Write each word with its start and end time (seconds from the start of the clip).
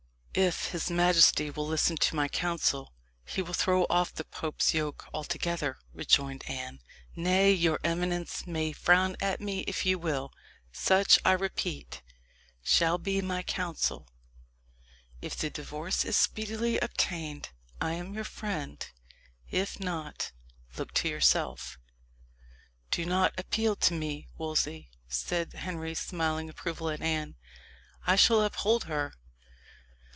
"If 0.33 0.67
his 0.71 0.89
majesty 0.89 1.49
will 1.51 1.67
listen 1.67 1.97
to 1.97 2.15
my 2.15 2.29
counsel, 2.29 2.93
he 3.25 3.41
will 3.41 3.51
throw 3.53 3.83
off 3.89 4.13
the 4.13 4.23
pope's 4.23 4.73
yoke 4.73 5.05
altogether," 5.13 5.79
rejoined 5.93 6.49
Anne. 6.49 6.79
"Nay, 7.17 7.51
your 7.51 7.81
eminence 7.83 8.47
may 8.47 8.71
frown 8.71 9.17
at 9.19 9.41
me 9.41 9.65
if 9.67 9.85
you 9.85 9.99
will. 9.99 10.31
Such, 10.71 11.19
I 11.25 11.33
repeat, 11.33 12.01
shall 12.63 12.97
be 12.97 13.21
my 13.21 13.43
counsel. 13.43 14.07
If 15.21 15.35
the 15.35 15.49
divorce 15.49 16.05
is 16.05 16.15
speedily 16.15 16.79
obtained, 16.79 17.49
I 17.81 17.95
am 17.95 18.13
your 18.13 18.23
friend: 18.23 18.87
if 19.49 19.81
not 19.81 20.31
look 20.77 20.93
to 20.93 21.09
yourself." 21.09 21.77
"Do 22.89 23.03
not 23.05 23.37
appeal 23.37 23.75
to 23.75 23.93
me, 23.93 24.29
Wolsey," 24.37 24.91
said 25.09 25.51
Henry, 25.51 25.93
smiling 25.93 26.47
approval 26.49 26.89
at 26.89 27.01
Anne; 27.01 27.35
"I 28.07 28.15
shall 28.15 28.41
uphold 28.41 28.85
her." 28.85 29.11